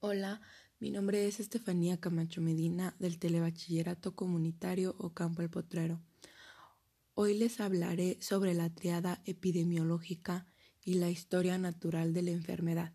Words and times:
Hola, 0.00 0.40
mi 0.78 0.92
nombre 0.92 1.26
es 1.26 1.40
Estefanía 1.40 1.98
Camacho 1.98 2.40
Medina 2.40 2.94
del 3.00 3.18
Telebachillerato 3.18 4.14
Comunitario 4.14 4.94
Ocampo 5.00 5.42
El 5.42 5.50
Potrero. 5.50 6.00
Hoy 7.14 7.36
les 7.36 7.58
hablaré 7.58 8.16
sobre 8.20 8.54
la 8.54 8.72
triada 8.72 9.20
epidemiológica 9.24 10.46
y 10.84 10.94
la 10.94 11.10
historia 11.10 11.58
natural 11.58 12.12
de 12.12 12.22
la 12.22 12.30
enfermedad. 12.30 12.94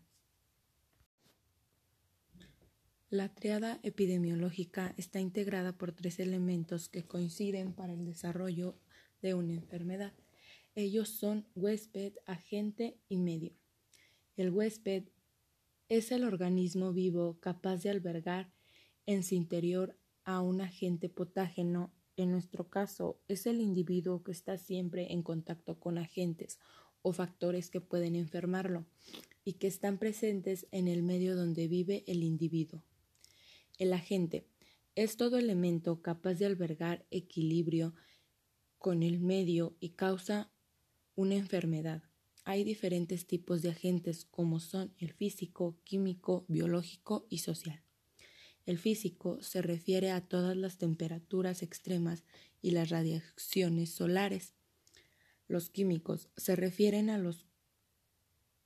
La 3.10 3.34
triada 3.34 3.80
epidemiológica 3.82 4.94
está 4.96 5.20
integrada 5.20 5.76
por 5.76 5.92
tres 5.92 6.18
elementos 6.20 6.88
que 6.88 7.04
coinciden 7.04 7.74
para 7.74 7.92
el 7.92 8.06
desarrollo 8.06 8.78
de 9.20 9.34
una 9.34 9.52
enfermedad. 9.52 10.14
Ellos 10.74 11.10
son 11.10 11.46
huésped, 11.54 12.14
agente 12.24 12.98
y 13.10 13.18
medio. 13.18 13.52
El 14.38 14.48
huésped 14.48 15.04
es 15.88 16.12
el 16.12 16.24
organismo 16.24 16.92
vivo 16.92 17.38
capaz 17.40 17.82
de 17.82 17.90
albergar 17.90 18.52
en 19.06 19.22
su 19.22 19.34
interior 19.34 19.98
a 20.24 20.40
un 20.40 20.60
agente 20.60 21.08
patógeno. 21.08 21.92
En 22.16 22.30
nuestro 22.30 22.70
caso, 22.70 23.20
es 23.28 23.46
el 23.46 23.60
individuo 23.60 24.22
que 24.22 24.32
está 24.32 24.56
siempre 24.56 25.12
en 25.12 25.22
contacto 25.22 25.78
con 25.80 25.98
agentes 25.98 26.58
o 27.02 27.12
factores 27.12 27.70
que 27.70 27.80
pueden 27.80 28.14
enfermarlo 28.16 28.86
y 29.44 29.54
que 29.54 29.66
están 29.66 29.98
presentes 29.98 30.66
en 30.70 30.88
el 30.88 31.02
medio 31.02 31.36
donde 31.36 31.68
vive 31.68 32.04
el 32.06 32.22
individuo. 32.22 32.82
El 33.78 33.92
agente 33.92 34.46
es 34.94 35.16
todo 35.16 35.36
elemento 35.36 36.00
capaz 36.00 36.34
de 36.34 36.46
albergar 36.46 37.04
equilibrio 37.10 37.94
con 38.78 39.02
el 39.02 39.18
medio 39.20 39.76
y 39.80 39.90
causa 39.90 40.52
una 41.16 41.34
enfermedad. 41.34 42.02
Hay 42.46 42.62
diferentes 42.62 43.26
tipos 43.26 43.62
de 43.62 43.70
agentes 43.70 44.26
como 44.26 44.60
son 44.60 44.94
el 44.98 45.12
físico, 45.12 45.80
químico, 45.82 46.44
biológico 46.46 47.26
y 47.30 47.38
social. 47.38 47.82
El 48.66 48.78
físico 48.78 49.42
se 49.42 49.62
refiere 49.62 50.10
a 50.10 50.20
todas 50.20 50.54
las 50.54 50.76
temperaturas 50.76 51.62
extremas 51.62 52.22
y 52.60 52.72
las 52.72 52.90
radiaciones 52.90 53.90
solares. 53.90 54.54
Los 55.48 55.70
químicos 55.70 56.28
se 56.36 56.54
refieren 56.54 57.08
a 57.08 57.16
los 57.16 57.46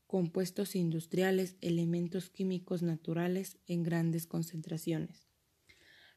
compuestos 0.08 0.75
industriales, 0.75 1.56
elementos 1.60 2.31
químicos 2.31 2.83
naturales 2.83 3.58
en 3.66 3.84
grandes 3.84 4.27
concentraciones. 4.27 5.28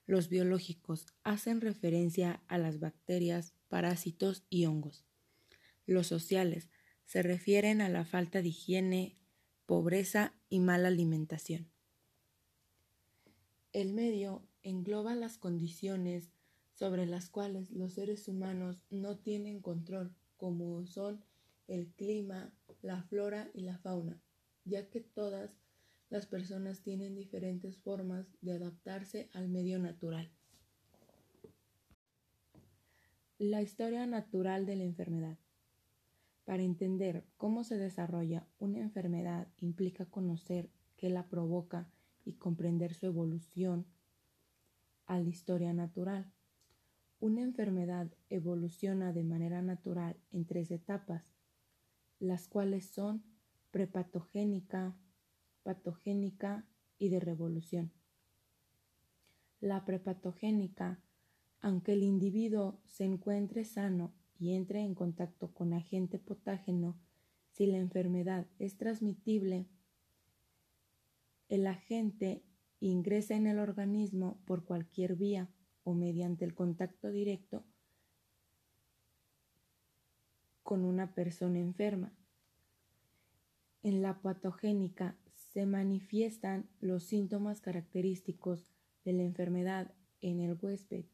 Los 0.08 0.30
biológicos 0.30 1.05
hacen 1.23 1.61
referencia 1.61 2.41
a 2.47 2.58
las 2.58 2.80
bacterias, 2.80 3.53
parásitos 3.67 4.43
y 4.49 4.66
hongos. 4.66 5.05
Los 5.86 6.08
sociales 6.08 6.69
se 7.12 7.23
refieren 7.23 7.81
a 7.81 7.90
la 7.90 8.06
falta 8.06 8.42
de 8.42 8.48
higiene, 8.48 9.17
pobreza 9.66 10.34
y 10.48 10.62
mala 10.62 10.88
alimentación. 10.88 11.67
El 13.73 13.92
medio 13.92 14.48
engloba 14.64 15.14
las 15.16 15.38
condiciones 15.38 16.32
sobre 16.72 17.06
las 17.06 17.28
cuales 17.28 17.70
los 17.72 17.95
seres 17.95 18.30
humanos 18.30 18.82
no 18.89 19.17
tienen 19.17 19.59
control, 19.59 20.16
como 20.38 20.88
son 20.88 21.22
el 21.67 21.89
clima, 21.89 22.54
la 22.82 23.04
flora 23.04 23.52
y 23.54 23.64
la 23.64 23.78
fauna, 23.78 24.22
ya 24.64 24.89
que 24.89 25.02
todas 25.02 25.52
las 26.09 26.28
personas 26.28 26.82
tienen 26.82 27.14
diferentes 27.14 27.78
formas 27.78 28.26
de 28.39 28.54
adaptarse 28.54 29.30
al 29.34 29.50
medio 29.50 29.80
natural. 29.80 30.32
La 33.38 33.62
historia 33.62 34.08
natural 34.08 34.66
de 34.66 34.78
la 34.78 34.86
enfermedad. 34.86 35.38
Para 36.45 36.64
entender 36.64 37.25
cómo 37.38 37.64
se 37.64 37.78
desarrolla 37.78 38.47
una 38.59 38.80
enfermedad 38.80 39.47
implica 39.59 40.06
conocer 40.06 40.70
qué 40.98 41.09
la 41.09 41.28
provoca 41.28 41.89
y 42.25 42.33
comprender 42.33 42.94
su 42.94 43.06
evolución 43.06 43.86
a 45.06 45.20
la 45.20 45.30
historia 45.30 45.73
natural. 45.73 46.31
Una 47.20 47.42
enfermedad 47.42 48.11
evoluciona 48.30 49.14
de 49.14 49.23
manera 49.23 49.61
natural 49.61 50.17
en 50.32 50.45
tres 50.45 50.71
etapas, 50.71 51.23
las 52.20 52.48
cuales 52.48 52.86
son 52.86 53.23
prepatogénica, 53.70 54.95
patogénica 55.64 56.65
y 56.98 57.10
de 57.10 57.20
revolución. 57.20 57.92
La 59.60 59.86
prepatogénica, 59.86 60.99
aunque 61.61 61.94
el 61.94 62.04
individuo 62.04 62.82
se 62.86 63.05
encuentre 63.05 63.64
sano 63.64 64.14
y 64.41 64.55
entre 64.55 64.81
en 64.81 64.95
contacto 64.95 65.53
con 65.53 65.71
agente 65.71 66.17
patógeno, 66.17 66.97
si 67.52 67.67
la 67.67 67.77
enfermedad 67.77 68.47
es 68.57 68.75
transmitible, 68.75 69.67
el 71.47 71.67
agente 71.67 72.41
ingresa 72.79 73.35
en 73.35 73.45
el 73.45 73.59
organismo 73.59 74.41
por 74.45 74.65
cualquier 74.65 75.15
vía 75.15 75.47
o 75.83 75.93
mediante 75.93 76.43
el 76.43 76.55
contacto 76.55 77.11
directo 77.11 77.63
con 80.63 80.85
una 80.85 81.13
persona 81.13 81.59
enferma. 81.59 82.11
En 83.83 84.02
la 84.02 84.23
patogénica 84.23 85.15
se 85.53 85.67
manifiestan 85.67 86.67
los 86.79 87.03
síntomas 87.03 87.61
característicos 87.61 88.71
de 89.05 89.13
la 89.13 89.21
enfermedad 89.21 89.93
en 90.19 90.39
el 90.39 90.58
huésped. 90.59 91.05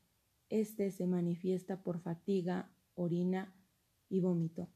Este 0.47 0.91
se 0.91 1.07
manifiesta 1.07 1.83
por 1.83 1.99
fatiga, 1.99 2.71
orina 2.97 3.53
y 4.09 4.19
vómito. 4.19 4.67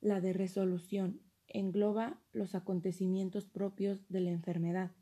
La 0.00 0.20
de 0.20 0.32
resolución 0.32 1.20
engloba 1.46 2.20
los 2.32 2.54
acontecimientos 2.54 3.46
propios 3.46 4.06
de 4.08 4.20
la 4.20 4.30
enfermedad, 4.30 4.92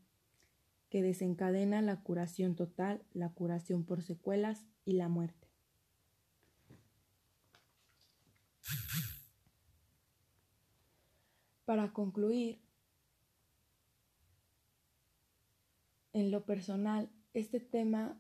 que 0.91 1.03
desencadena 1.03 1.83
la 1.83 2.03
curación 2.03 2.55
total, 2.55 3.05
la 3.13 3.31
curación 3.31 3.85
por 3.85 4.03
secuelas 4.03 4.67
y 4.85 4.93
la 4.93 5.09
muerte. 5.09 5.49
Para 11.65 11.93
concluir, 11.93 12.63
en 16.13 16.31
lo 16.31 16.45
personal, 16.45 17.11
este 17.35 17.61
tema 17.61 18.19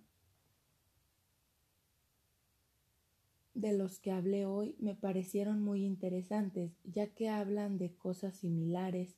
de 3.59 3.77
los 3.77 3.99
que 3.99 4.13
hablé 4.13 4.47
hoy 4.47 4.77
me 4.79 4.95
parecieron 4.95 5.61
muy 5.61 5.85
interesantes, 5.85 6.79
ya 6.85 7.09
que 7.09 7.29
hablan 7.29 7.77
de 7.77 7.93
cosas 7.93 8.37
similares 8.37 9.17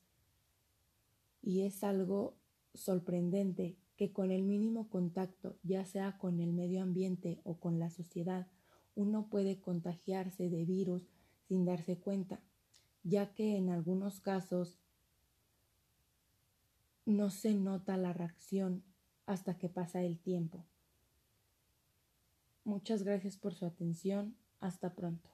y 1.43 1.63
es 1.63 1.85
algo 1.85 2.39
sorprendente 2.73 3.77
que 3.97 4.15
con 4.15 4.31
el 4.31 4.43
mínimo 4.43 4.89
contacto, 4.89 5.59
ya 5.63 5.85
sea 5.85 6.17
con 6.17 6.41
el 6.41 6.55
medio 6.55 6.83
ambiente 6.83 7.39
o 7.45 7.59
con 7.61 7.79
la 7.79 7.91
sociedad, 7.91 8.47
uno 8.95 9.29
puede 9.29 9.61
contagiarse 9.61 10.49
de 10.49 10.65
virus 10.65 11.11
sin 11.47 11.67
darse 11.67 11.99
cuenta, 11.99 12.41
ya 13.03 13.35
que 13.35 13.59
en 13.59 13.69
algunos 13.69 14.21
casos 14.21 14.79
no 17.05 17.29
se 17.29 17.55
nota 17.55 17.99
la 17.99 18.15
reacción 18.15 18.85
hasta 19.27 19.59
que 19.59 19.69
pasa 19.69 20.03
el 20.03 20.19
tiempo. 20.19 20.65
Muchas 22.65 23.03
gracias 23.03 23.37
por 23.37 23.55
su 23.55 23.65
atención. 23.65 24.37
Hasta 24.61 24.95
pronto. 24.95 25.31